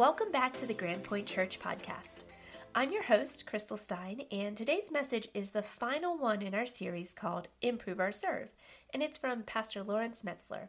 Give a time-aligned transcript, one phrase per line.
[0.00, 2.24] Welcome back to the Grand Point Church podcast.
[2.74, 7.12] I'm your host, Crystal Stein, and today's message is the final one in our series
[7.12, 8.48] called Improve Our Serve,
[8.94, 10.68] and it's from Pastor Lawrence Metzler.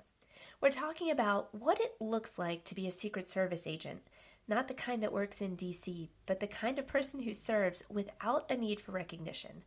[0.59, 4.01] We're talking about what it looks like to be a Secret Service agent,
[4.49, 8.51] not the kind that works in DC, but the kind of person who serves without
[8.51, 9.63] a need for recognition.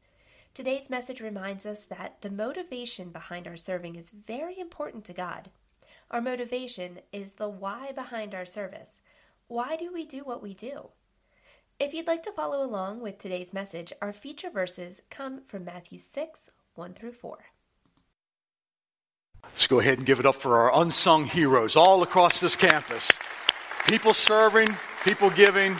[0.53, 5.49] Today's message reminds us that the motivation behind our serving is very important to God.
[6.11, 9.01] Our motivation is the why behind our service.
[9.49, 10.89] Why do we do what we do?
[11.79, 15.99] If you'd like to follow along with today's message, our feature verses come from Matthew
[15.99, 17.39] 6 1 through 4.
[19.45, 23.13] Let's go ahead and give it up for our unsung heroes all across this campus.
[23.87, 25.77] People serving, people giving,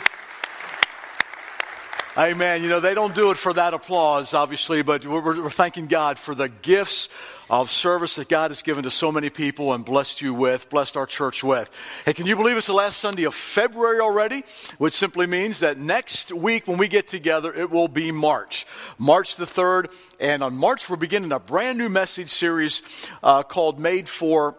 [2.17, 2.63] Amen.
[2.63, 6.17] You know, they don't do it for that applause, obviously, but we're, we're, thanking God
[6.17, 7.09] for the gifts
[7.49, 10.95] of service that God has given to so many people and blessed you with, blessed
[10.95, 11.69] our church with.
[12.05, 14.45] Hey, can you believe it's the last Sunday of February already?
[14.77, 18.65] Which simply means that next week when we get together, it will be March.
[18.97, 19.91] March the 3rd.
[20.17, 22.81] And on March, we're beginning a brand new message series
[23.23, 24.55] uh, called Made for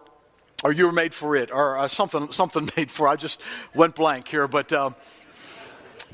[0.62, 3.06] or you were made for it, or uh, something, something made for.
[3.08, 3.40] I just
[3.74, 4.90] went blank here, but uh,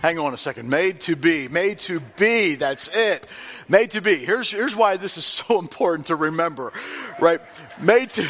[0.01, 0.69] Hang on a second.
[0.69, 1.49] Made to be.
[1.49, 2.57] Made to be.
[2.57, 3.27] That's it.
[3.69, 4.17] Made to be.
[4.17, 6.73] Here's, here's why this is so important to remember,
[7.21, 7.41] right?
[7.81, 8.29] Made to,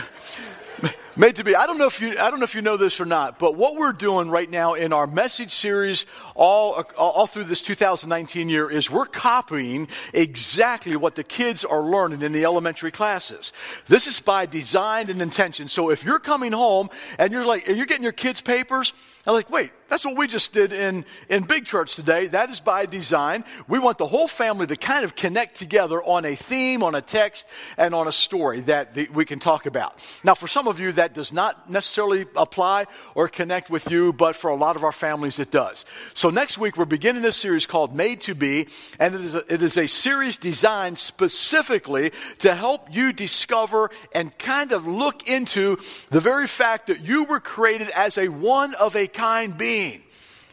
[1.17, 1.55] made to be.
[1.55, 3.57] I don't know if you I don't know if you know this or not, but
[3.57, 8.71] what we're doing right now in our message series all all through this 2019 year
[8.71, 13.53] is we're copying exactly what the kids are learning in the elementary classes.
[13.89, 15.69] This is by design and intention.
[15.69, 18.93] So if you're coming home and you're like and you're getting your kids papers,
[19.27, 22.27] I'm like, "Wait, that's what we just did in, in Big Church today.
[22.29, 23.45] That is by design.
[23.69, 27.03] We want the whole family to kind of connect together on a theme, on a
[27.03, 27.45] text,
[27.77, 29.99] and on a story that the, we can talk about.
[30.25, 34.37] Now, for some of you, that does not necessarily apply or connect with you, but
[34.37, 35.85] for a lot of our families, it does.
[36.15, 38.69] So next week, we're beginning this series called Made to Be,
[38.99, 44.37] and it is a, it is a series designed specifically to help you discover and
[44.39, 45.79] kind of look into
[46.11, 50.03] the very fact that you were created as a one of a kind being.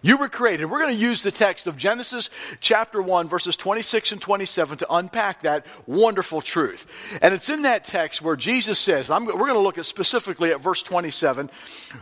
[0.02, 0.66] You were created.
[0.66, 2.30] We're going to use the text of Genesis
[2.62, 6.88] chapter 1, verses 26 and 27 to unpack that wonderful truth.
[7.22, 10.62] And it's in that text where Jesus says, we're going to look at specifically at
[10.62, 11.50] verse 27.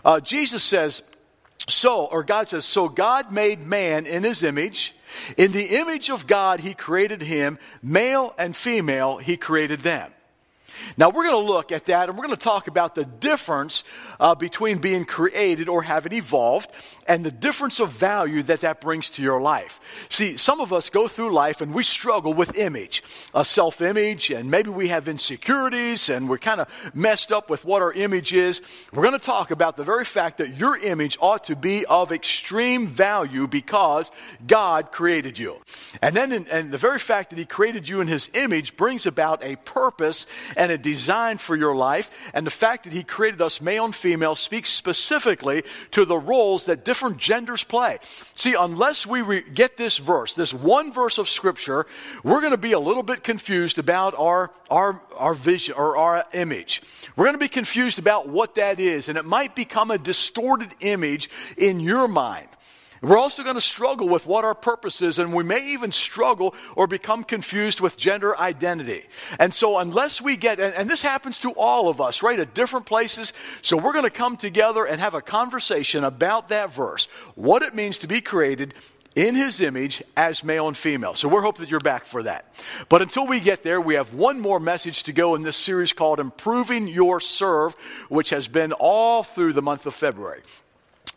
[0.06, 1.02] Uh, Jesus says,
[1.68, 4.96] so, or God says, so God made man in his image.
[5.38, 7.58] In the image of God, he created him.
[7.82, 10.12] Male and female, he created them.
[10.98, 13.84] Now, we're going to look at that and we're going to talk about the difference
[14.20, 16.70] uh, between being created or having evolved
[17.08, 19.80] and the difference of value that that brings to your life.
[20.10, 24.30] See, some of us go through life and we struggle with image, a self image,
[24.30, 28.34] and maybe we have insecurities and we're kind of messed up with what our image
[28.34, 28.62] is.
[28.92, 32.12] We're going to talk about the very fact that your image ought to be of
[32.12, 34.12] extreme value because
[34.46, 35.62] God created you.
[36.02, 39.06] And then, in, and the very fact that He created you in His image brings
[39.06, 42.12] about a purpose and and a design for your life.
[42.34, 46.66] And the fact that He created us male and female speaks specifically to the roles
[46.66, 48.00] that different genders play.
[48.36, 51.88] See, unless we re- get this verse, this one verse of Scripture,
[52.24, 56.26] we're going to be a little bit confused about our, our, our vision or our
[56.34, 56.82] image.
[57.16, 60.76] We're going to be confused about what that is, and it might become a distorted
[60.82, 62.50] image in your mind.
[63.02, 66.56] We're also going to struggle with what our purpose is, and we may even struggle
[66.76, 69.06] or become confused with gender identity.
[69.40, 72.54] And so, unless we get, and, and, this happens to all of us, right, at
[72.54, 77.08] different places, so we're going to come together and have a conversation about that verse,
[77.36, 78.74] what it means to be created
[79.18, 81.16] in his image as male and female.
[81.16, 82.54] So we're hoping that you're back for that.
[82.88, 85.92] But until we get there, we have one more message to go in this series
[85.92, 87.76] called Improving Your Serve,
[88.10, 90.42] which has been all through the month of February.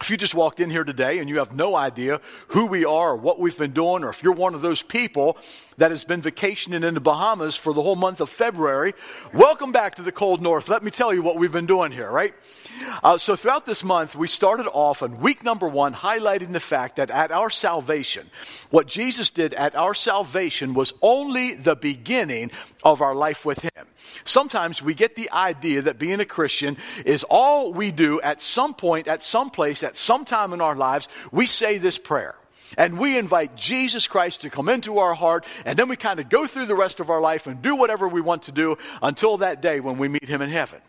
[0.00, 3.10] If you just walked in here today and you have no idea who we are
[3.10, 5.36] or what we've been doing, or if you're one of those people
[5.76, 8.94] that has been vacationing in the Bahamas for the whole month of February,
[9.34, 10.70] welcome back to the cold north.
[10.70, 12.32] Let me tell you what we've been doing here, right?
[13.02, 16.96] Uh, so throughout this month, we started off on week number one, highlighting the fact
[16.96, 18.30] that at our salvation,
[18.70, 22.50] what Jesus did at our salvation was only the beginning
[22.82, 23.69] of our life with Him.
[24.24, 28.74] Sometimes we get the idea that being a Christian is all we do at some
[28.74, 31.08] point, at some place, at some time in our lives.
[31.32, 32.34] We say this prayer.
[32.78, 36.28] And we invite Jesus Christ to come into our heart, and then we kind of
[36.28, 39.38] go through the rest of our life and do whatever we want to do until
[39.38, 40.80] that day when we meet Him in heaven.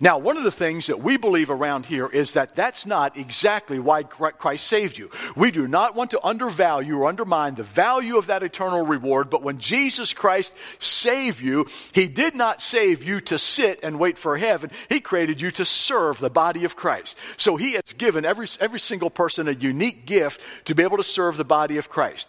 [0.00, 3.78] Now, one of the things that we believe around here is that that's not exactly
[3.78, 5.10] why Christ saved you.
[5.36, 9.42] We do not want to undervalue or undermine the value of that eternal reward, but
[9.42, 14.36] when Jesus Christ saved you, He did not save you to sit and wait for
[14.36, 14.70] heaven.
[14.88, 17.16] He created you to serve the body of Christ.
[17.36, 21.04] So He has given every, every single person a unique gift to be able to
[21.04, 22.28] serve the body of Christ.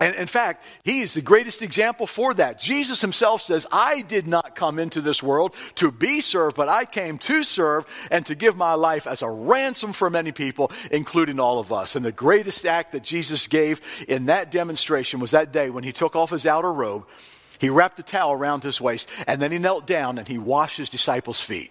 [0.00, 2.60] And in fact, he is the greatest example for that.
[2.60, 6.84] Jesus himself says, I did not come into this world to be served, but I
[6.84, 11.38] came to serve and to give my life as a ransom for many people, including
[11.38, 11.94] all of us.
[11.94, 15.92] And the greatest act that Jesus gave in that demonstration was that day when he
[15.92, 17.06] took off his outer robe,
[17.60, 20.76] he wrapped a towel around his waist, and then he knelt down and he washed
[20.76, 21.70] his disciples' feet.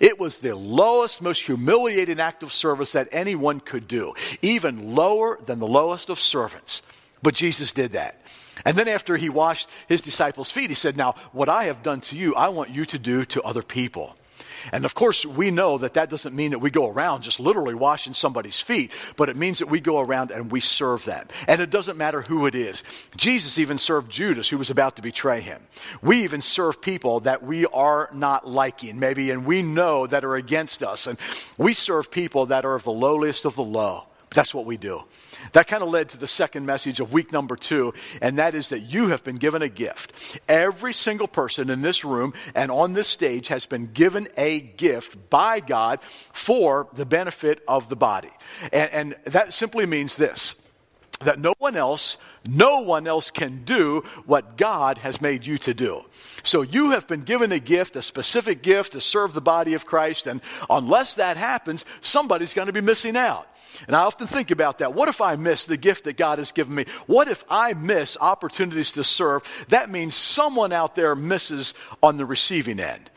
[0.00, 5.38] It was the lowest, most humiliating act of service that anyone could do, even lower
[5.44, 6.80] than the lowest of servants.
[7.22, 8.20] But Jesus did that.
[8.64, 12.00] And then after he washed his disciples' feet, he said, Now, what I have done
[12.02, 14.16] to you, I want you to do to other people.
[14.72, 17.74] And of course, we know that that doesn't mean that we go around just literally
[17.74, 21.28] washing somebody's feet, but it means that we go around and we serve them.
[21.46, 22.82] And it doesn't matter who it is.
[23.16, 25.62] Jesus even served Judas, who was about to betray him.
[26.02, 30.36] We even serve people that we are not liking, maybe, and we know that are
[30.36, 31.06] against us.
[31.06, 31.18] And
[31.56, 34.06] we serve people that are of the lowliest of the low.
[34.34, 35.02] That's what we do.
[35.52, 38.70] That kind of led to the second message of week number two, and that is
[38.70, 40.12] that you have been given a gift.
[40.48, 45.30] Every single person in this room and on this stage has been given a gift
[45.30, 46.00] by God
[46.32, 48.30] for the benefit of the body.
[48.72, 50.54] And, and that simply means this
[51.20, 55.74] that no one else, no one else can do what God has made you to
[55.74, 56.04] do.
[56.42, 59.86] So you have been given a gift, a specific gift to serve the body of
[59.86, 63.48] Christ, and unless that happens, somebody's going to be missing out.
[63.86, 64.94] And I often think about that.
[64.94, 66.86] What if I miss the gift that God has given me?
[67.06, 69.42] What if I miss opportunities to serve?
[69.68, 73.10] That means someone out there misses on the receiving end.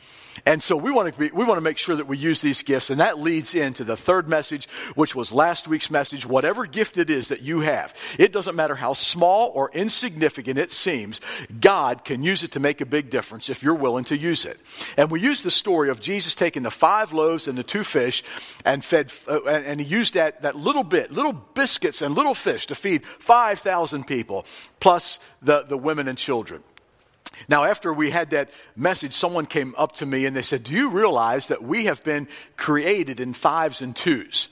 [0.46, 2.64] And so we want to be, we want to make sure that we use these
[2.64, 6.26] gifts, and that leads into the third message, which was last week's message.
[6.26, 10.72] Whatever gift it is that you have, it doesn't matter how small or insignificant it
[10.72, 11.22] seems,
[11.60, 14.60] God can use it to make a big difference if you're willing to use it.
[14.98, 18.24] And we use the story of Jesus taking the five loaves and the two fish,
[18.66, 22.68] and fed, uh, and he used that that little bit, little biscuits and little fish
[22.68, 24.46] to feed five thousand people,
[24.80, 26.64] plus the the women and children.
[27.48, 30.74] Now, after we had that message, someone came up to me and they said, Do
[30.74, 32.28] you realize that we have been
[32.58, 34.50] created in fives and twos?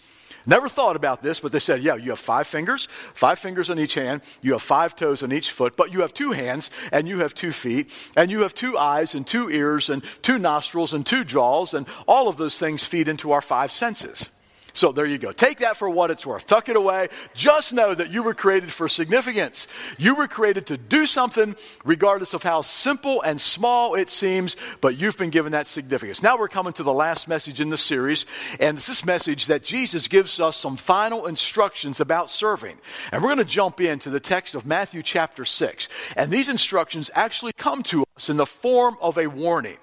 [0.50, 3.78] Never thought about this, but they said, yeah, you have five fingers, five fingers on
[3.78, 7.06] each hand, you have five toes on each foot, but you have two hands, and
[7.06, 10.94] you have two feet, and you have two eyes, and two ears, and two nostrils,
[10.94, 14.30] and two jaws, and all of those things feed into our five senses.
[14.78, 15.32] So there you go.
[15.32, 16.46] Take that for what it's worth.
[16.46, 17.08] Tuck it away.
[17.34, 19.68] Just know that you were created for significance.
[19.98, 24.96] You were created to do something, regardless of how simple and small it seems, but
[24.96, 26.22] you've been given that significance.
[26.22, 28.28] Now we're coming to the last message in the series,
[28.60, 32.78] and it's this message that Jesus gives us some final instructions about serving.
[33.12, 35.90] And we're going to jump into the text of Matthew chapter 6.
[36.16, 39.78] And these instructions actually come to us in the form of a warning.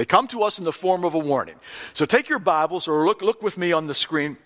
[0.00, 1.56] They come to us in the form of a warning.
[1.92, 4.38] So take your Bibles or look, look with me on the screen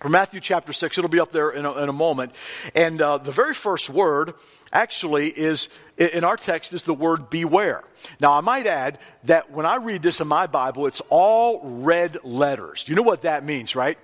[0.00, 0.98] for Matthew chapter 6.
[0.98, 2.32] It'll be up there in a, in a moment.
[2.74, 4.34] And uh, the very first word
[4.70, 7.84] actually is in our text is the word beware.
[8.20, 12.22] Now, I might add that when I read this in my Bible, it's all red
[12.22, 12.84] letters.
[12.86, 13.96] You know what that means, right?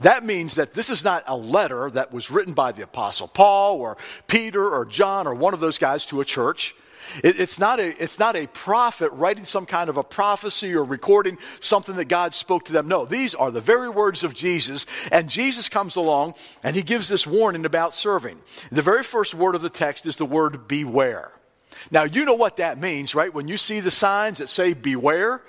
[0.00, 3.80] That means that this is not a letter that was written by the Apostle Paul
[3.80, 3.96] or
[4.26, 6.74] Peter or John or one of those guys to a church.
[7.22, 10.84] It, it's, not a, it's not a prophet writing some kind of a prophecy or
[10.84, 12.88] recording something that God spoke to them.
[12.88, 14.86] No, these are the very words of Jesus.
[15.12, 18.38] And Jesus comes along and he gives this warning about serving.
[18.70, 21.32] The very first word of the text is the word beware.
[21.90, 23.32] Now, you know what that means, right?
[23.32, 25.42] When you see the signs that say beware,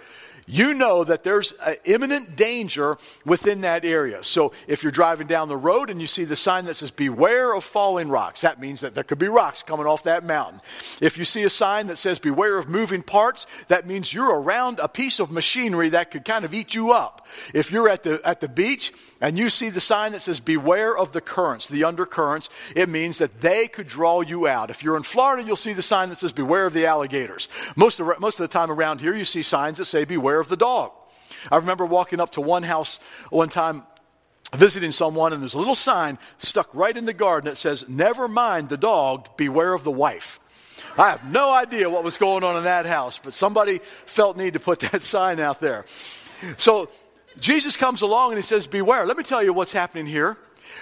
[0.46, 4.24] you know that there's an imminent danger within that area.
[4.24, 7.56] So if you're driving down the road and you see the sign that says beware
[7.56, 10.62] of falling rocks, that means that there could be rocks coming off that mountain.
[11.02, 14.80] If you see a sign that says beware of moving parts, that means you're around
[14.80, 17.26] a piece of machinery that could kind of eat you up.
[17.54, 18.94] If you're at the, at the beach
[19.26, 23.18] and you see the sign that says beware of the currents, the undercurrents, it means
[23.18, 24.70] that they could draw you out.
[24.70, 27.50] If you're in Florida, you'll see the sign that says beware of the alligators.
[27.76, 30.48] Most of, most of the time around here, you see signs that say beware of
[30.48, 30.92] the dog.
[31.52, 33.00] I remember walking up to one house
[33.32, 33.82] one time
[34.54, 38.28] visiting someone, and there's a little sign stuck right in the garden that says, Never
[38.28, 40.40] mind the dog, beware of the wife.
[41.00, 44.54] I have no idea what was going on in that house, but somebody felt need
[44.54, 45.86] to put that sign out there.
[46.58, 46.92] So
[47.40, 49.06] Jesus comes along and he says, Beware.
[49.06, 50.38] Let me tell you what's happening here.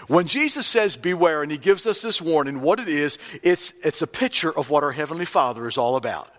[0.07, 4.01] When Jesus says beware and he gives us this warning, what it is, it's, it's
[4.01, 6.29] a picture of what our Heavenly Father is all about.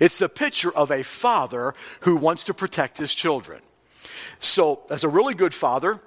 [0.00, 3.60] It's the picture of a father who wants to protect his children.
[4.40, 6.00] So, as a really good father,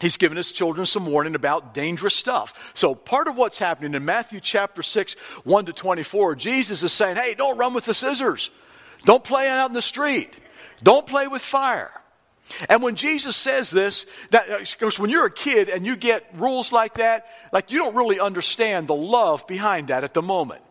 [0.00, 2.72] he's given his children some warning about dangerous stuff.
[2.74, 7.16] So, part of what's happening in Matthew chapter 6, 1 to 24, Jesus is saying,
[7.16, 8.50] Hey, don't run with the scissors.
[9.04, 10.32] Don't play out in the street.
[10.82, 11.99] Don't play with fire.
[12.68, 16.26] And when Jesus says this, that, uh, because when you're a kid and you get
[16.34, 20.62] rules like that, like you don't really understand the love behind that at the moment.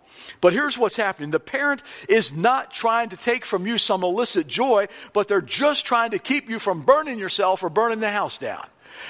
[0.41, 4.47] But here's what's happening the parent is not trying to take from you some illicit
[4.47, 8.37] joy, but they're just trying to keep you from burning yourself or burning the house
[8.37, 8.65] down.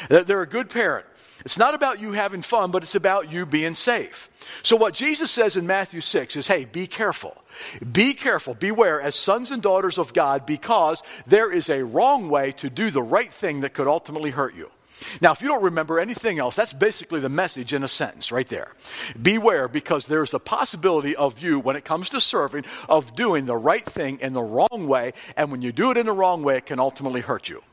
[0.10, 1.06] They're a good parent.
[1.46, 4.30] It's not about you having fun, but it's about you being safe.
[4.64, 7.36] So, what Jesus says in Matthew 6 is hey, be careful.
[7.92, 12.52] Be careful, beware as sons and daughters of God, because there is a wrong way
[12.54, 14.70] to do the right thing that could ultimately hurt you.
[15.22, 18.48] Now, if you don't remember anything else, that's basically the message in a sentence right
[18.48, 18.74] there.
[19.22, 23.58] Beware because there's the possibility of you, when it comes to serving, of doing the
[23.58, 25.14] right thing in the wrong way.
[25.38, 27.64] And when you do it in the wrong way, it can ultimately hurt you.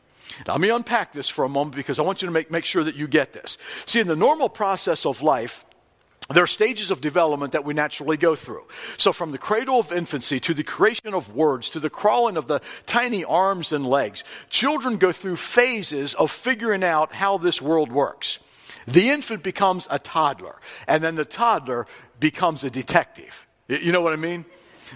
[0.47, 2.64] Now, let me unpack this for a moment because I want you to make, make
[2.64, 3.59] sure that you get this.
[3.87, 5.64] See, in the normal process of life,
[6.33, 8.64] there are stages of development that we naturally go through.
[8.99, 12.49] So, from the cradle of infancy to the creation of words to the crawling of
[12.49, 17.92] the tiny arms and legs, children go through phases of figuring out how this world
[17.92, 18.40] works.
[18.88, 20.56] The infant becomes a toddler,
[20.88, 21.87] and then the toddler
[22.18, 23.47] becomes a detective.
[23.68, 24.45] You know what I mean?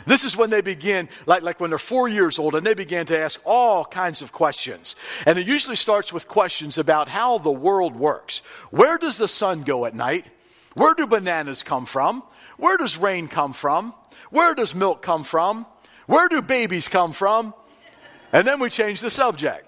[0.07, 3.07] This is when they begin, like, like when they're four years old, and they begin
[3.07, 4.97] to ask all kinds of questions.
[5.27, 8.43] And it usually starts with questions about how the world works.
[8.71, 10.27] Where does the sun go at night?
[10.75, 12.23] Where do bananas come from?
[12.57, 13.95] Where does rain come from?
[14.31, 15.67] Where does milk come from?
[16.07, 17.55] Where do babies come from?
[18.33, 19.67] And then we change the subject.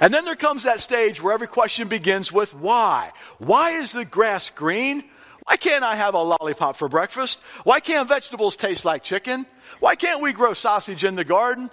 [0.00, 3.12] And then there comes that stage where every question begins with why?
[3.38, 5.04] Why is the grass green?
[5.48, 7.40] Why can't I have a lollipop for breakfast?
[7.64, 9.46] Why can't vegetables taste like chicken?
[9.80, 11.70] Why can't we grow sausage in the garden?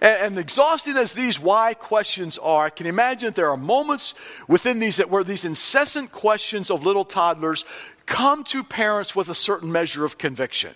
[0.00, 4.14] And, and, exhausting as these why questions are, I can imagine that there are moments
[4.48, 7.64] within these that where these incessant questions of little toddlers
[8.04, 10.74] come to parents with a certain measure of conviction.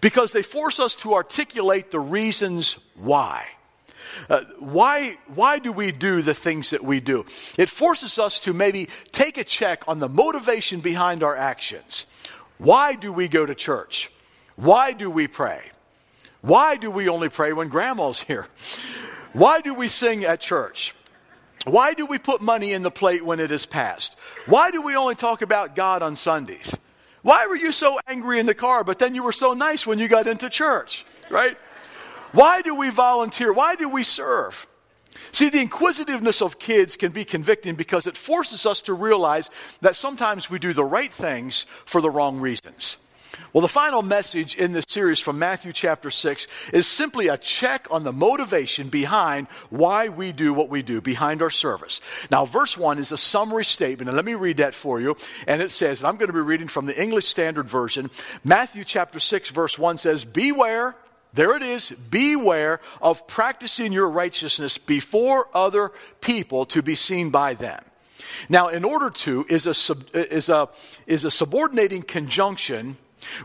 [0.00, 3.46] Because they force us to articulate the reasons why.
[4.28, 7.24] Uh, why, why do we do the things that we do?
[7.58, 12.06] It forces us to maybe take a check on the motivation behind our actions.
[12.58, 14.10] Why do we go to church?
[14.56, 15.70] Why do we pray?
[16.40, 18.46] Why do we only pray when grandma's here?
[19.32, 20.94] Why do we sing at church?
[21.64, 24.16] Why do we put money in the plate when it is passed?
[24.46, 26.76] Why do we only talk about God on Sundays?
[27.22, 29.98] Why were you so angry in the car, but then you were so nice when
[29.98, 31.56] you got into church, right?
[32.34, 33.52] Why do we volunteer?
[33.52, 34.66] Why do we serve?
[35.30, 39.50] See, the inquisitiveness of kids can be convicting because it forces us to realize
[39.80, 42.96] that sometimes we do the right things for the wrong reasons.
[43.52, 47.86] Well, the final message in this series from Matthew chapter 6 is simply a check
[47.90, 52.00] on the motivation behind why we do what we do, behind our service.
[52.30, 55.16] Now, verse 1 is a summary statement, and let me read that for you.
[55.46, 58.10] And it says, and I'm going to be reading from the English Standard Version.
[58.42, 60.96] Matthew chapter 6, verse 1 says, Beware.
[61.34, 61.90] There it is.
[62.10, 67.82] Beware of practicing your righteousness before other people to be seen by them.
[68.48, 70.68] Now, in order to is a, is a,
[71.06, 72.96] is a subordinating conjunction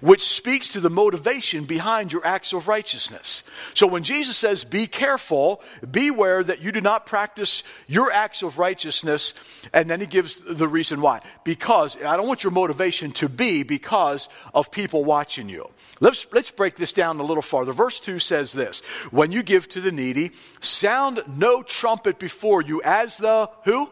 [0.01, 3.43] which speaks to the motivation behind your acts of righteousness.
[3.73, 8.57] So when Jesus says, Be careful, beware that you do not practice your acts of
[8.57, 9.33] righteousness,
[9.73, 11.21] and then he gives the reason why.
[11.43, 15.69] Because I don't want your motivation to be because of people watching you.
[15.99, 17.73] Let's, let's break this down a little farther.
[17.73, 18.79] Verse 2 says this
[19.11, 20.31] When you give to the needy,
[20.61, 23.89] sound no trumpet before you as the who?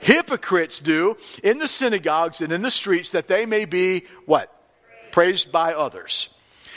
[0.00, 4.54] Hypocrites do in the synagogues and in the streets that they may be what?
[5.12, 6.28] Praised by others.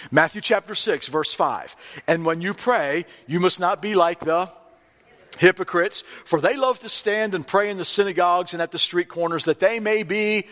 [0.09, 1.75] Matthew chapter 6, verse 5.
[2.07, 4.49] And when you pray, you must not be like the
[5.37, 9.07] hypocrites, for they love to stand and pray in the synagogues and at the street
[9.07, 10.47] corners that they may be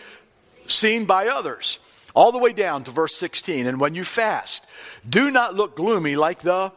[0.67, 1.79] seen by others.
[2.13, 3.67] All the way down to verse 16.
[3.67, 4.65] And when you fast,
[5.07, 6.71] do not look gloomy like the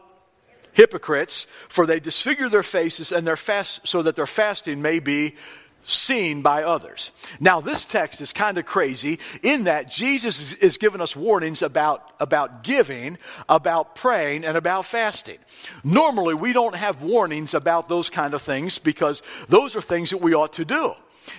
[0.73, 5.35] hypocrites, for they disfigure their faces and their fast so that their fasting may be
[5.85, 7.11] seen by others.
[7.39, 12.11] Now, this text is kind of crazy in that Jesus is, giving us warnings about,
[12.19, 15.37] about giving, about praying, and about fasting.
[15.83, 20.17] Normally, we don't have warnings about those kind of things because those are things that
[20.17, 20.93] we ought to do.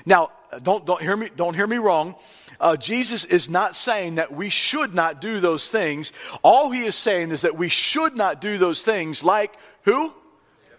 [0.07, 0.31] Now,
[0.63, 2.15] don't, don't, hear, me, don't hear me wrong.
[2.61, 6.13] Uh, Jesus is not saying that we should not do those things.
[6.43, 10.13] All he is saying is that we should not do those things like who?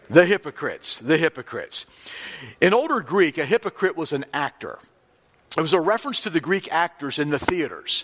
[0.09, 1.85] The hypocrites, the hypocrites.
[2.62, 4.79] In older Greek, a hypocrite was an actor.
[5.57, 8.03] It was a reference to the Greek actors in the theaters.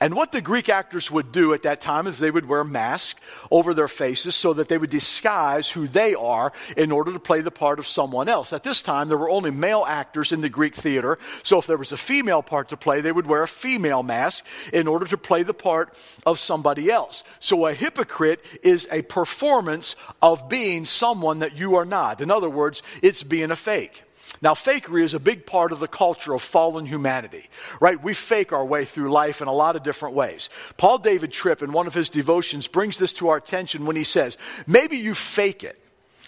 [0.00, 3.20] And what the Greek actors would do at that time is they would wear masks
[3.50, 7.40] over their faces so that they would disguise who they are in order to play
[7.40, 8.52] the part of someone else.
[8.52, 11.78] At this time, there were only male actors in the Greek theater, so if there
[11.78, 15.16] was a female part to play, they would wear a female mask in order to
[15.16, 15.94] play the part
[16.26, 17.24] of somebody else.
[17.38, 22.20] So a hypocrite is a performance of being someone that you are not.
[22.20, 24.02] In other words, it's being a fake.
[24.42, 27.44] Now, fakery is a big part of the culture of fallen humanity,
[27.78, 28.02] right?
[28.02, 30.48] We fake our way through life in a lot of different ways.
[30.78, 34.04] Paul David Tripp, in one of his devotions, brings this to our attention when he
[34.04, 35.76] says, maybe you fake it.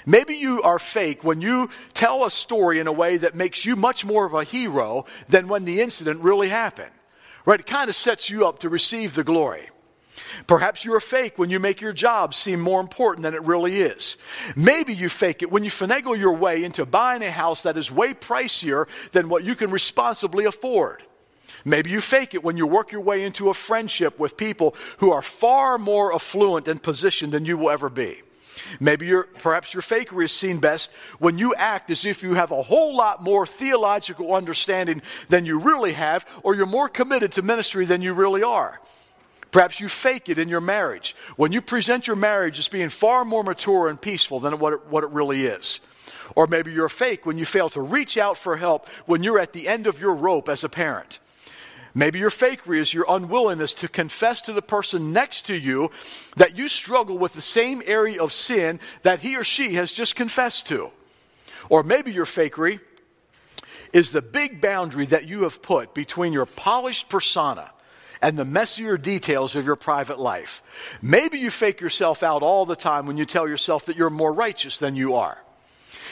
[0.05, 3.77] Maybe you are fake when you tell a story in a way that makes you
[3.77, 6.91] much more of a hero than when the incident really happened.
[7.47, 7.61] Right?
[7.61, 9.69] It kind of sets you up to receive the glory.
[10.47, 13.81] Perhaps you're a fake when you make your job seem more important than it really
[13.81, 14.17] is.
[14.57, 17.91] Maybe you fake it when you finagle your way into buying a house that is
[17.91, 21.03] way pricier than what you can responsibly afford.
[21.65, 25.13] Maybe you fake it when you work your way into a friendship with people who
[25.13, 28.23] are far more affluent and positioned than you will ever be.
[28.81, 32.51] Maybe your, perhaps your fakery is seen best when you act as if you have
[32.51, 37.43] a whole lot more theological understanding than you really have, or you're more committed to
[37.43, 38.81] ministry than you really are.
[39.53, 43.25] Perhaps you fake it in your marriage when you present your marriage as being far
[43.25, 45.79] more mature and peaceful than what it, what it really is.
[46.35, 49.53] Or maybe you're fake when you fail to reach out for help when you're at
[49.53, 51.21] the end of your rope as a parent.
[51.95, 55.91] Maybe your fakery is your unwillingness to confess to the person next to you
[56.37, 60.17] that you struggle with the same area of sin that he or she has just
[60.17, 60.91] confessed to.
[61.69, 62.81] Or maybe your fakery
[63.93, 67.71] is the big boundary that you have put between your polished persona
[68.23, 70.63] and the messier details of your private life.
[71.03, 74.33] Maybe you fake yourself out all the time when you tell yourself that you're more
[74.33, 75.39] righteous than you are.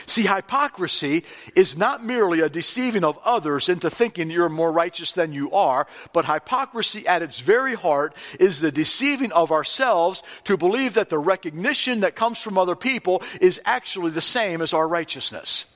[0.07, 1.25] See, hypocrisy
[1.55, 5.87] is not merely a deceiving of others into thinking you're more righteous than you are,
[6.13, 11.19] but hypocrisy at its very heart is the deceiving of ourselves to believe that the
[11.19, 15.67] recognition that comes from other people is actually the same as our righteousness.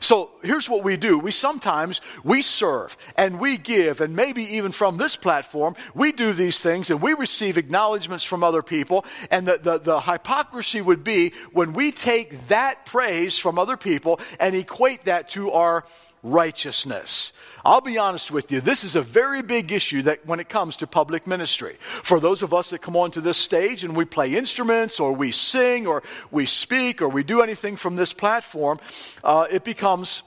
[0.00, 1.18] So here's what we do.
[1.18, 6.32] We sometimes we serve and we give and maybe even from this platform we do
[6.32, 11.04] these things and we receive acknowledgments from other people and the, the, the hypocrisy would
[11.04, 15.84] be when we take that praise from other people and equate that to our
[16.24, 17.32] righteousness.
[17.64, 20.76] I'll be honest with you, this is a very big issue that when it comes
[20.76, 21.78] to public ministry.
[22.02, 25.30] For those of us that come onto this stage and we play instruments or we
[25.30, 28.80] sing or we speak or we do anything from this platform,
[29.22, 30.22] uh, it becomes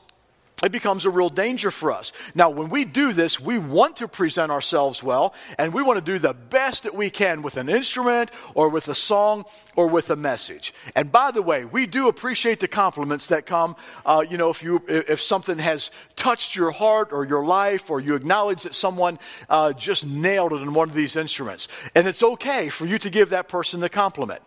[0.63, 2.12] it becomes a real danger for us.
[2.34, 6.12] Now, when we do this, we want to present ourselves well, and we want to
[6.12, 10.10] do the best that we can with an instrument or with a song or with
[10.10, 10.74] a message.
[10.96, 13.76] And by the way, we do appreciate the compliments that come.
[14.04, 18.00] Uh, you know, if you if something has touched your heart or your life, or
[18.00, 22.24] you acknowledge that someone uh, just nailed it in one of these instruments, and it's
[22.24, 24.41] okay for you to give that person the compliment.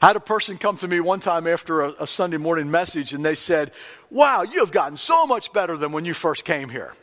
[0.00, 3.12] I had a person come to me one time after a, a, Sunday morning message
[3.12, 3.72] and they said,
[4.10, 6.94] Wow, you have gotten so much better than when you first came here.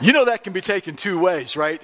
[0.00, 1.82] you know that can be taken two ways, right?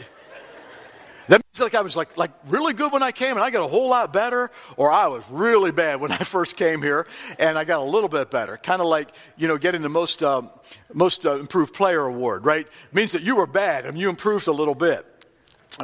[1.28, 3.62] That means like I was like, like really good when I came and I got
[3.62, 7.06] a whole lot better, or I was really bad when I first came here
[7.38, 8.56] and I got a little bit better.
[8.56, 10.50] Kind of like, you know, getting the most, um,
[10.92, 12.66] most uh, improved player award, right?
[12.66, 15.06] It means that you were bad and you improved a little bit.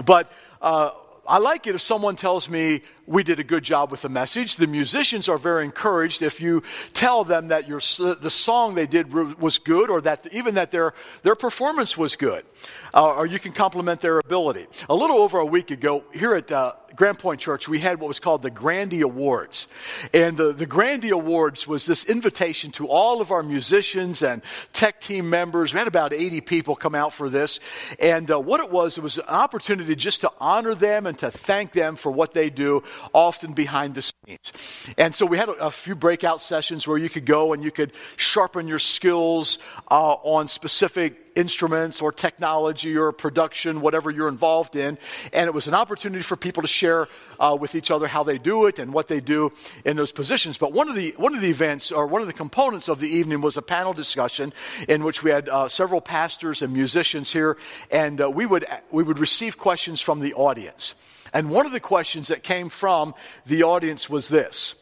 [0.05, 0.91] But, uh,
[1.27, 4.57] I like it if someone tells me we did a good job with the message.
[4.57, 9.13] The musicians are very encouraged if you tell them that your, the song they did
[9.13, 12.45] was good or that even that their, their performance was good.
[12.93, 14.67] Uh, or you can compliment their ability.
[14.89, 18.09] A little over a week ago, here at uh, Grand Point Church, we had what
[18.09, 19.67] was called the Grandy Awards.
[20.13, 25.01] And the, the Grandy Awards was this invitation to all of our musicians and tech
[25.01, 25.73] team members.
[25.73, 27.59] We had about 80 people come out for this.
[27.99, 31.31] And uh, what it was, it was an opportunity just to honor them and to
[31.31, 34.53] thank them for what they do, often behind the scenes.
[34.97, 37.73] And so we had a, a few breakout sessions where you could go and you
[37.73, 39.59] could sharpen your skills
[39.91, 44.99] uh, on specific instruments or technology or production, whatever you're involved in.
[45.33, 48.39] And it was an opportunity for people to share uh, with each other how they
[48.39, 49.53] do it and what they do
[49.85, 50.59] in those positions.
[50.59, 53.09] But one of the one of the events or one of the components of the
[53.09, 54.53] evening was a panel discussion
[54.89, 57.57] in which we had uh, several pastors and musicians here,
[57.91, 60.95] and uh, we would we would receive questions from the audience.
[61.33, 63.15] And one of the questions that came from
[63.47, 64.75] the audience was this: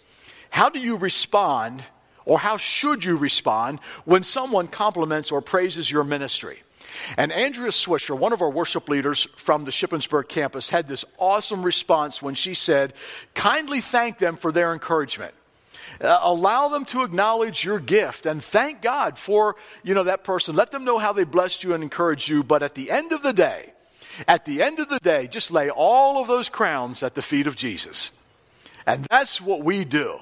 [0.51, 1.83] How do you respond?
[2.25, 6.63] Or how should you respond when someone compliments or praises your ministry?
[7.17, 11.63] And Andrea Swisher, one of our worship leaders from the Shippensburg campus, had this awesome
[11.63, 12.93] response when she said,
[13.35, 15.35] Kindly thank them for their encouragement.
[16.01, 20.55] Uh, allow them to acknowledge your gift and thank God for, you know, that person.
[20.55, 22.43] Let them know how they blessed you and encouraged you.
[22.43, 23.73] But at the end of the day,
[24.29, 27.47] At the end of the day, just lay all of those crowns at the feet
[27.47, 28.11] of Jesus.
[28.87, 30.21] And that's what we do.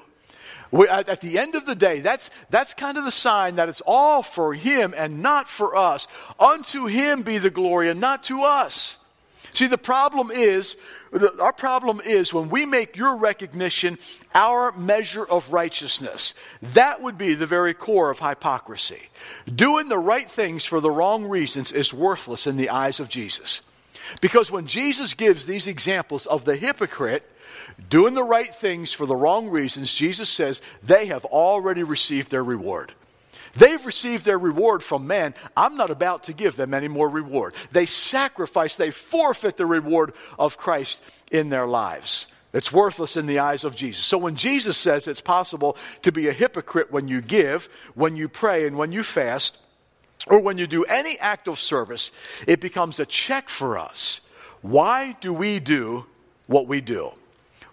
[0.71, 3.69] We, at, at, the end of the day, that's, that's kind of the sign that
[3.69, 6.07] it's all for Him and not for us.
[6.39, 8.97] Unto Him be the glory and not to us.
[9.53, 10.77] See, the problem is,
[11.39, 13.99] our problem is when we make your recognition
[14.33, 16.33] our measure of righteousness.
[16.61, 19.09] That would be the very core of hypocrisy.
[19.53, 23.61] Doing the right things for the wrong reasons is worthless in the eyes of Jesus.
[24.21, 27.29] Because when Jesus gives these examples of the hypocrite,
[27.89, 32.43] doing the right things for the wrong reasons, Jesus says they have already received their
[32.43, 32.93] reward.
[33.55, 35.33] They've received their reward from man.
[35.57, 37.53] I'm not about to give them any more reward.
[37.71, 42.27] They sacrifice, they forfeit the reward of Christ in their lives.
[42.53, 44.03] It's worthless in the eyes of Jesus.
[44.03, 48.27] So when Jesus says it's possible to be a hypocrite when you give, when you
[48.27, 49.57] pray, and when you fast,
[50.27, 52.11] or when you do any act of service,
[52.47, 54.19] it becomes a check for us.
[54.61, 56.05] Why do we do
[56.47, 57.13] what we do?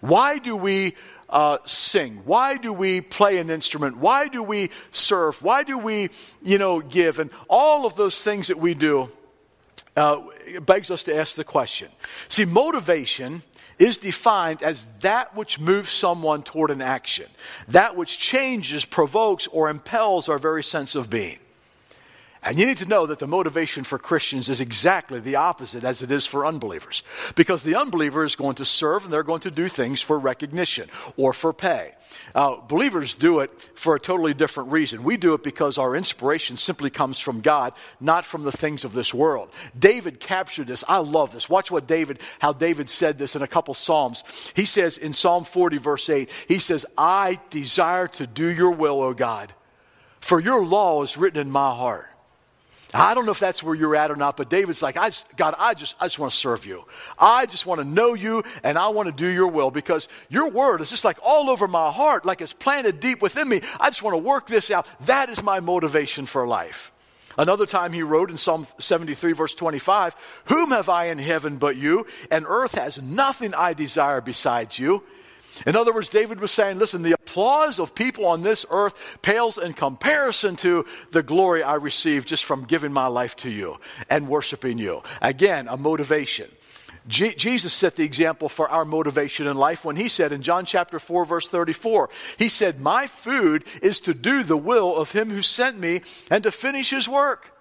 [0.01, 0.95] Why do we
[1.29, 2.21] uh, sing?
[2.25, 3.97] Why do we play an instrument?
[3.97, 5.41] Why do we serve?
[5.41, 6.09] Why do we,
[6.41, 7.19] you know, give?
[7.19, 9.09] And all of those things that we do
[9.95, 10.21] uh,
[10.61, 11.89] begs us to ask the question.
[12.29, 13.43] See, motivation
[13.77, 17.27] is defined as that which moves someone toward an action,
[17.69, 21.39] that which changes, provokes, or impels our very sense of being.
[22.41, 26.01] And you need to know that the motivation for Christians is exactly the opposite as
[26.01, 27.03] it is for unbelievers.
[27.35, 30.89] Because the unbeliever is going to serve and they're going to do things for recognition
[31.17, 31.95] or for pay.
[32.33, 35.03] Uh, believers do it for a totally different reason.
[35.03, 38.93] We do it because our inspiration simply comes from God, not from the things of
[38.93, 39.49] this world.
[39.77, 40.85] David captured this.
[40.87, 41.49] I love this.
[41.49, 44.23] Watch what David, how David said this in a couple Psalms.
[44.55, 49.01] He says in Psalm 40, verse 8, he says, I desire to do your will,
[49.01, 49.53] O God,
[50.21, 52.07] for your law is written in my heart.
[52.93, 55.25] I don't know if that's where you're at or not, but David's like, I just,
[55.37, 56.85] God, I just, I just want to serve you.
[57.19, 60.49] I just want to know you and I want to do your will because your
[60.49, 63.61] word is just like all over my heart, like it's planted deep within me.
[63.79, 64.87] I just want to work this out.
[65.01, 66.91] That is my motivation for life.
[67.37, 71.77] Another time he wrote in Psalm 73, verse 25, Whom have I in heaven but
[71.77, 72.07] you?
[72.31, 75.03] And earth has nothing I desire besides you.
[75.65, 79.57] In other words, David was saying, listen, the applause of people on this earth pales
[79.57, 83.77] in comparison to the glory I receive just from giving my life to you
[84.09, 85.03] and worshiping you.
[85.21, 86.49] Again, a motivation.
[87.07, 90.65] Je- Jesus set the example for our motivation in life when he said in John
[90.65, 95.29] chapter 4, verse 34, he said, My food is to do the will of him
[95.29, 97.51] who sent me and to finish his work.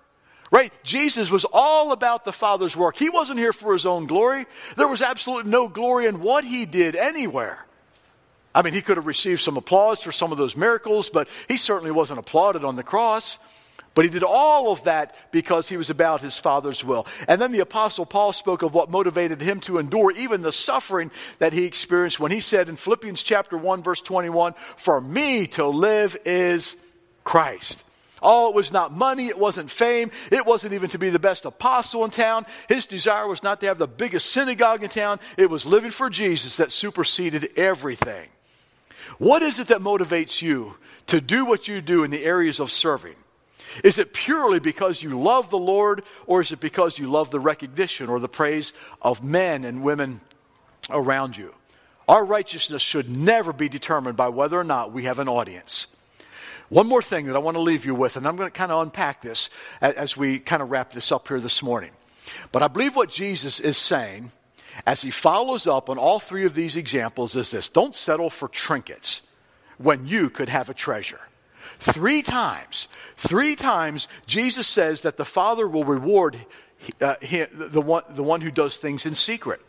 [0.51, 0.73] Right?
[0.83, 2.97] Jesus was all about the Father's work.
[2.97, 4.47] He wasn't here for his own glory.
[4.77, 7.67] There was absolutely no glory in what he did anywhere.
[8.55, 11.57] I mean, he could have received some applause for some of those miracles, but he
[11.57, 13.39] certainly wasn't applauded on the cross.
[13.95, 17.07] But he did all of that because he was about his Father's will.
[17.27, 21.11] And then the Apostle Paul spoke of what motivated him to endure even the suffering
[21.41, 25.67] that he experienced when he said in Philippians chapter 1, verse 21, For me to
[25.67, 26.77] live is
[27.25, 27.83] Christ.
[28.23, 31.45] Oh, it was not money, it wasn't fame, it wasn't even to be the best
[31.45, 32.47] apostle in town.
[32.69, 36.09] His desire was not to have the biggest synagogue in town, it was living for
[36.09, 38.29] Jesus that superseded everything.
[39.17, 40.75] What is it that motivates you
[41.07, 43.17] to do what you do in the areas of serving?
[43.85, 47.41] Is it purely because you love the Lord, or is it because you love the
[47.41, 50.21] recognition or the praise of men and women
[50.91, 51.55] around you?
[52.09, 55.87] Our righteousness should never be determined by whether or not we have an audience.
[56.71, 58.73] One more thing that I want to leave you with, and I'm going to kind
[58.73, 61.91] of unpack this as we kind of wrap this up here this morning.
[62.53, 64.33] But I believe what Jesus is saying
[64.87, 68.49] as he follows up on all three of these examples is this don't settle for
[68.49, 69.23] trinkets
[69.79, 71.21] when you could have a treasure.
[71.81, 76.37] Three times, three times, Jesus says that the Father will reward
[77.01, 79.61] uh, the, one, the one who does things in secret.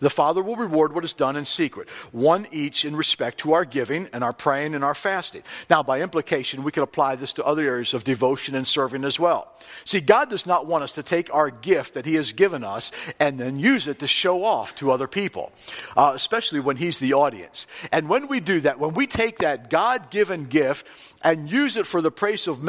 [0.00, 3.64] The Father will reward what is done in secret, one each in respect to our
[3.64, 5.42] giving and our praying and our fasting.
[5.70, 9.18] Now, by implication, we can apply this to other areas of devotion and serving as
[9.18, 9.52] well.
[9.84, 12.92] See, God does not want us to take our gift that He has given us
[13.18, 15.52] and then use it to show off to other people,
[15.96, 17.66] uh, especially when He's the audience.
[17.92, 20.86] And when we do that, when we take that God given gift
[21.22, 22.68] and use it for the praise of,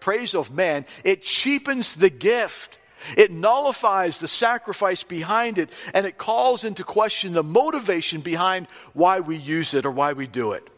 [0.00, 2.78] praise of man, it cheapens the gift.
[3.16, 9.20] It nullifies the sacrifice behind it, and it calls into question the motivation behind why
[9.20, 10.68] we use it or why we do it.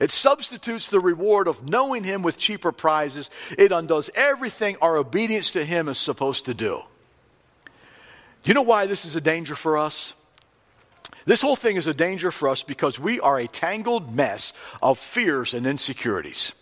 [0.00, 3.30] It substitutes the reward of knowing Him with cheaper prizes.
[3.56, 6.82] It undoes everything our obedience to Him is supposed to do.
[7.64, 10.14] Do you know why this is a danger for us?
[11.24, 14.98] This whole thing is a danger for us because we are a tangled mess of
[14.98, 16.52] fears and insecurities.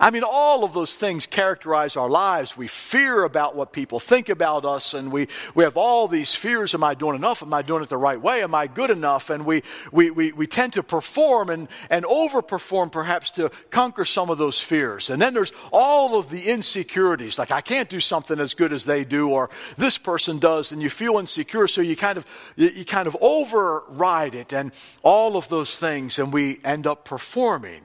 [0.00, 2.56] I mean, all of those things characterize our lives.
[2.56, 6.74] We fear about what people think about us, and we, we have all these fears.
[6.74, 7.42] Am I doing enough?
[7.42, 8.42] Am I doing it the right way?
[8.42, 9.30] Am I good enough?
[9.30, 14.30] And we, we, we, we tend to perform and, and overperform perhaps to conquer some
[14.30, 15.10] of those fears.
[15.10, 18.84] And then there's all of the insecurities, like I can't do something as good as
[18.84, 22.26] they do, or this person does, and you feel insecure, so you kind of,
[22.56, 27.04] you, you kind of override it, and all of those things, and we end up
[27.04, 27.82] performing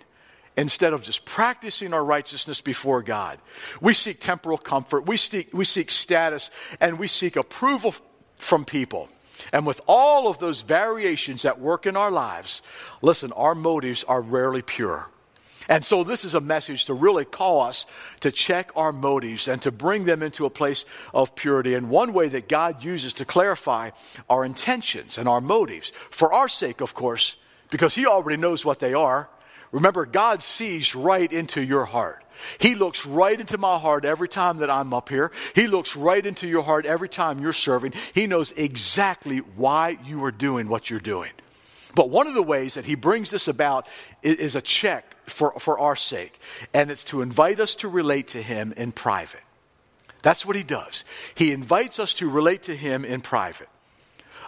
[0.56, 3.39] instead of just practicing our righteousness before God.
[3.82, 7.96] We seek temporal comfort, we seek, we seek status, and we seek approval
[8.38, 9.10] from people.
[9.52, 12.62] And with all of those variations at work in our lives,
[13.02, 15.10] listen, our motives are rarely pure.
[15.70, 17.86] And so, this is a message to really call us
[18.20, 21.74] to check our motives and to bring them into a place of purity.
[21.74, 23.92] And one way that God uses to clarify
[24.30, 27.38] our intentions and our motives, for our sake, of course,
[27.70, 29.30] because He already knows what they are,
[29.73, 32.23] Remember, God sees right into your heart.
[32.59, 35.31] He looks right into my heart every time that I'm up here.
[35.55, 37.93] He looks right into your heart every time you're serving.
[38.13, 41.31] He knows exactly why you are doing what you're doing.
[41.95, 43.88] But one of the ways that he brings this about
[44.21, 46.39] is a check for, for our sake,
[46.73, 49.41] and it's to invite us to relate to him in private.
[50.21, 51.03] That's what he does.
[51.33, 53.69] He invites us to relate to him in private.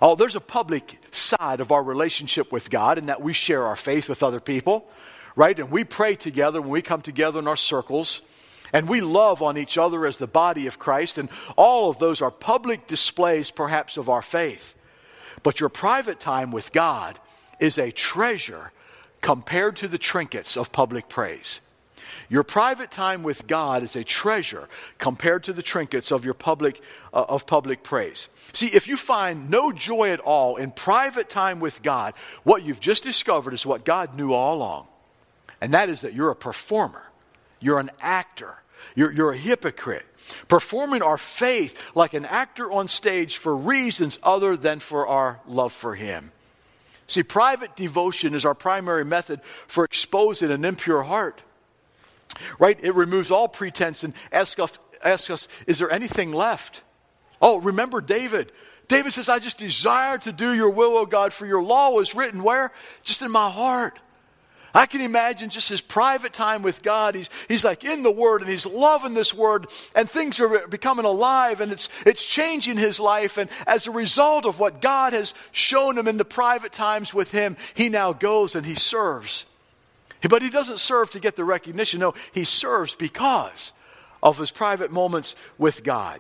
[0.02, 3.76] Oh, there's a public side of our relationship with God in that we share our
[3.76, 4.88] faith with other people
[5.36, 5.58] right?
[5.60, 8.22] And we pray together when we come together in our circles.
[8.74, 11.18] And we love on each other as the body of Christ.
[11.18, 14.76] And all of those are public displays, perhaps, of our faith.
[15.44, 17.20] But your private time with God
[17.60, 18.72] is a treasure
[19.22, 21.62] compared to the trinkets of public praise.
[22.28, 24.68] Your private time with God is a treasure
[24.98, 26.82] compared to the trinkets of your public
[27.14, 28.30] uh, of public praise.
[28.52, 32.80] See, if you find no joy at all in private time with God, what you've
[32.80, 34.88] just discovered is what God knew all along
[35.62, 37.04] and that is that you're a performer,
[37.60, 38.56] you're an actor,
[38.96, 40.06] you're, you're a hypocrite.
[40.48, 45.72] Performing our faith like an actor on stage for reasons other than for our love
[45.72, 46.32] for Him.
[47.08, 51.42] See, private devotion is our primary method for exposing an impure heart.
[52.58, 52.78] Right?
[52.82, 56.82] It removes all pretense and asks us, asks us is there anything left?
[57.42, 58.52] Oh, remember David.
[58.88, 62.16] David says, I just desire to do your will, O God, for your law was
[62.16, 62.72] written where?
[63.04, 64.00] Just in my heart.
[64.76, 67.16] I can imagine just his private time with God.
[67.16, 71.06] He's, he's like in the Word and he's loving this Word and things are becoming
[71.06, 73.38] alive and it's, it's changing his life.
[73.38, 77.32] And as a result of what God has shown him in the private times with
[77.32, 79.46] him, he now goes and he serves.
[80.30, 82.02] But he doesn't serve to get the recognition.
[82.02, 83.72] No, he serves because
[84.22, 86.20] of his private moments with God.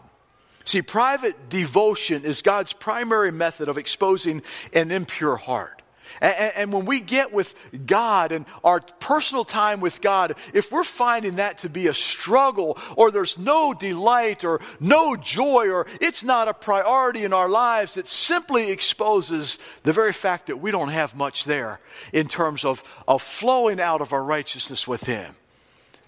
[0.63, 5.81] See, private devotion is God's primary method of exposing an impure heart.
[6.21, 10.83] And, and, when we get with God and our personal time with God, if we're
[10.83, 16.23] finding that to be a struggle or there's no delight or no joy or it's
[16.23, 20.89] not a priority in our lives, it simply exposes the very fact that we don't
[20.89, 21.79] have much there
[22.13, 25.35] in terms of, of flowing out of our righteousness with Him.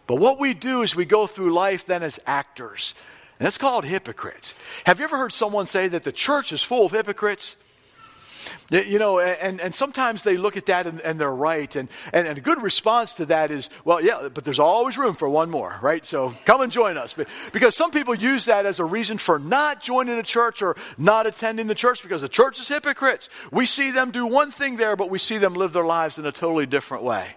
[0.08, 2.96] But what we do is we go through life then as actors.
[3.40, 4.56] And that's called hypocrites.
[4.86, 7.58] Have you ever heard someone say that the church is full of hypocrites?
[8.70, 11.76] You know, and, and sometimes they look at that and, and they're right.
[11.76, 15.16] And, and, and, a good response to that is, well, yeah, but there's always room
[15.16, 16.06] for one more, right?
[16.06, 17.16] So come and join us.
[17.52, 21.28] Because some people use that as a reason for not joining a church or not
[21.28, 23.30] attending the church because the church is hypocrites.
[23.52, 26.26] We see them do one thing there, but we see them live their lives in
[26.26, 27.28] a totally different way.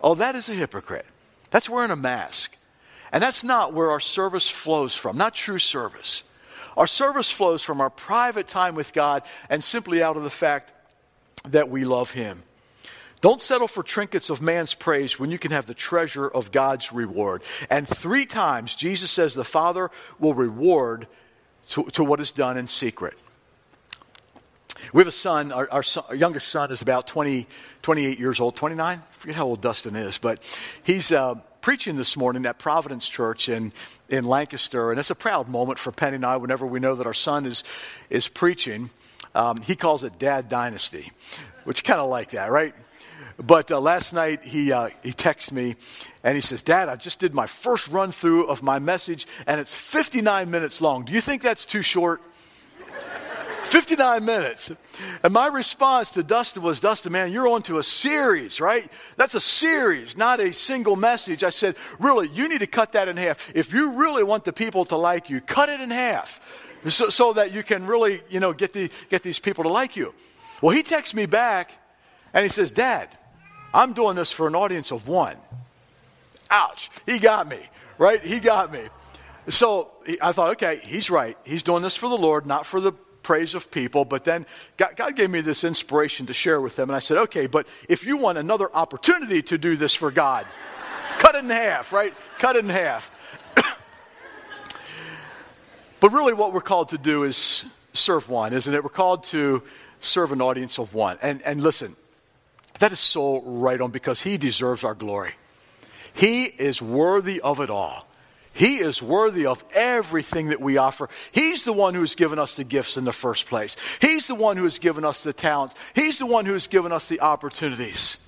[0.00, 1.06] Oh, that is a hypocrite.
[1.50, 2.56] That's wearing a mask.
[3.12, 6.22] And that's not where our service flows from, not true service.
[6.76, 10.70] Our service flows from our private time with God and simply out of the fact
[11.48, 12.42] that we love Him.
[13.20, 16.92] Don't settle for trinkets of man's praise when you can have the treasure of God's
[16.92, 17.42] reward.
[17.70, 21.06] And three times Jesus says the Father will reward
[21.70, 23.14] to, to what is done in secret.
[24.92, 27.46] We have a son our, our, son, our, youngest son is about 20,
[27.82, 28.98] 28 years old, 29?
[28.98, 30.42] I forget how old Dustin is, but
[30.82, 31.12] he's.
[31.12, 33.72] Uh, preaching this morning at Providence Church in,
[34.08, 37.06] in Lancaster, and it's a proud moment for Penny and I whenever we know that
[37.06, 37.62] our son is,
[38.10, 38.90] is preaching.
[39.32, 41.12] Um, he calls it Dad Dynasty,
[41.62, 42.74] which kind of like that, right?
[43.38, 45.76] But uh, last night he, uh, he texted me
[46.24, 49.60] and he says, Dad, I just did my first run through of my message and
[49.60, 51.04] it's 59 minutes long.
[51.04, 52.22] Do you think that's too short?
[53.72, 54.70] 59 minutes.
[55.22, 58.86] And my response to Dustin was, Dustin, man, you're on to a series, right?
[59.16, 61.42] That's a series, not a single message.
[61.42, 63.50] I said, really, you need to cut that in half.
[63.54, 66.38] If you really want the people to like you, cut it in half
[66.86, 69.96] so, so that you can really, you know, get, the, get these people to like
[69.96, 70.12] you.
[70.60, 71.72] Well, he texts me back
[72.34, 73.08] and he says, Dad,
[73.72, 75.38] I'm doing this for an audience of one.
[76.50, 77.60] ouch, he got me,
[77.96, 78.22] right?
[78.22, 78.82] He got me.
[79.48, 81.38] So I thought, okay, he's right.
[81.44, 84.04] He's doing this for the Lord, not for the praise of people.
[84.04, 86.90] But then God, God, gave me this inspiration to share with them.
[86.90, 90.46] And I said, okay, but if you want another opportunity to do this for God,
[91.18, 92.14] cut it in half, right?
[92.38, 93.10] Cut it in half.
[96.00, 98.82] but really, what we're called to do is serve one, isn't it?
[98.82, 99.62] We're called to
[100.00, 101.18] serve an audience of one.
[101.22, 101.96] And, and listen,
[102.78, 105.34] that is so right on because he deserves our glory.
[106.14, 108.06] He is worthy of it all.
[108.52, 111.08] He is worthy of everything that we offer.
[111.32, 113.76] He's the one who has given us the gifts in the first place.
[114.00, 115.74] He's the one who has given us the talents.
[115.94, 118.18] He's the one who has given us the opportunities.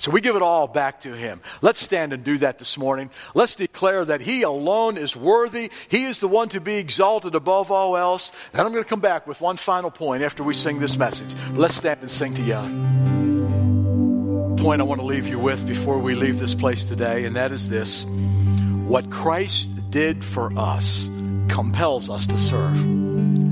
[0.00, 1.42] So we give it all back to Him.
[1.60, 3.10] Let's stand and do that this morning.
[3.34, 5.70] Let's declare that He alone is worthy.
[5.88, 8.32] He is the one to be exalted above all else.
[8.52, 11.34] And I'm going to come back with one final point after we sing this message.
[11.52, 12.68] Let's stand and sing together.
[14.56, 17.52] Point I want to leave you with before we leave this place today, and that
[17.52, 18.06] is this.
[18.90, 21.08] What Christ did for us
[21.46, 22.74] compels us to serve.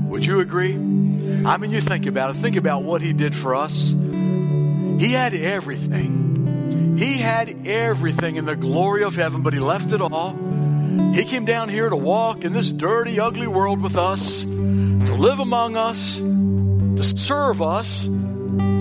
[0.09, 0.73] Would you agree?
[0.73, 2.39] I mean, you think about it.
[2.39, 3.87] Think about what He did for us.
[3.87, 6.97] He had everything.
[6.97, 10.37] He had everything in the glory of heaven, but He left it all.
[11.13, 14.49] He came down here to walk in this dirty, ugly world with us, to
[15.15, 18.09] live among us, to serve us,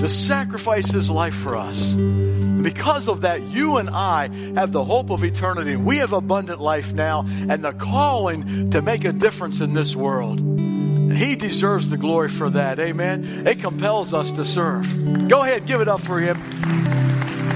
[0.00, 1.92] to sacrifice His life for us.
[1.92, 5.76] And because of that, you and I have the hope of eternity.
[5.76, 10.40] We have abundant life now and the calling to make a difference in this world.
[10.40, 12.78] He deserves the glory for that.
[12.78, 13.46] Amen.
[13.46, 15.28] It compels us to serve.
[15.28, 16.36] Go ahead, give it up for Him.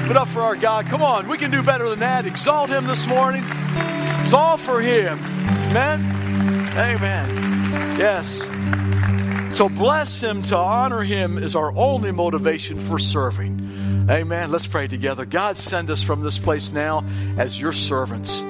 [0.02, 0.86] Give it up for our God.
[0.86, 2.26] Come on, we can do better than that.
[2.26, 3.44] Exalt Him this morning.
[3.46, 5.18] It's all for Him.
[5.70, 6.00] Amen.
[6.76, 7.98] Amen.
[7.98, 8.51] Yes.
[9.54, 14.06] So bless Him, to honor Him is our only motivation for serving.
[14.10, 14.50] Amen.
[14.50, 15.26] Let's pray together.
[15.26, 17.04] God, send us from this place now
[17.36, 18.40] as your servants.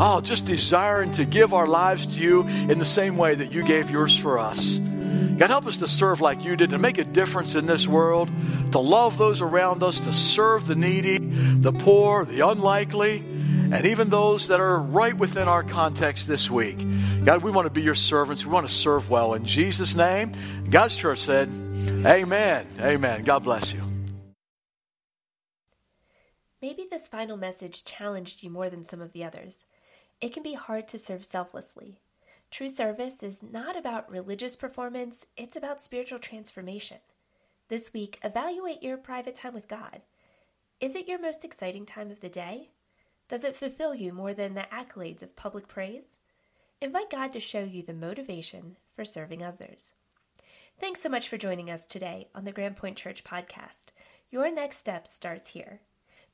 [0.00, 3.64] Oh, just desiring to give our lives to you in the same way that you
[3.64, 4.78] gave yours for us.
[4.78, 8.30] God, help us to serve like you did, to make a difference in this world,
[8.70, 14.08] to love those around us, to serve the needy, the poor, the unlikely, and even
[14.08, 16.78] those that are right within our context this week.
[17.24, 18.44] God, we want to be your servants.
[18.44, 19.34] We want to serve well.
[19.34, 20.32] In Jesus' name,
[20.70, 21.48] God's church said,
[22.06, 22.66] Amen.
[22.80, 23.24] Amen.
[23.24, 23.82] God bless you.
[26.60, 29.64] Maybe this final message challenged you more than some of the others.
[30.20, 32.00] It can be hard to serve selflessly.
[32.50, 36.98] True service is not about religious performance, it's about spiritual transformation.
[37.68, 40.00] This week, evaluate your private time with God.
[40.80, 42.70] Is it your most exciting time of the day?
[43.28, 46.16] Does it fulfill you more than the accolades of public praise?
[46.80, 49.94] Invite God to show you the motivation for serving others.
[50.78, 53.86] Thanks so much for joining us today on the Grand Point Church podcast.
[54.30, 55.80] Your next step starts here.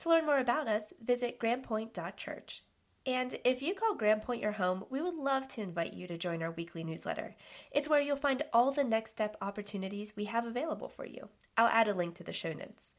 [0.01, 2.63] To learn more about us, visit grandpoint.church.
[3.07, 6.19] And if you call Grand Point your home, we would love to invite you to
[6.19, 7.37] join our weekly newsletter.
[7.71, 11.31] It's where you'll find all the next step opportunities we have available for you.
[11.57, 12.93] I'll add a link to the show notes.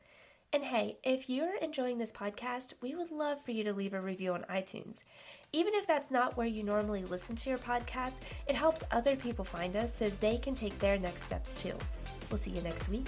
[0.56, 4.00] And hey, if you're enjoying this podcast, we would love for you to leave a
[4.00, 5.00] review on iTunes.
[5.54, 8.16] Even if that's not where you normally listen to your podcast,
[8.48, 11.74] it helps other people find us so they can take their next steps too.
[12.30, 13.08] We'll see you next week.